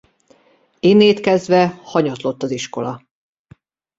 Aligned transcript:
Innét 0.79 1.19
kezdve 1.19 1.67
hanyatlott 1.83 2.43
az 2.43 2.51
iskola. 2.51 3.03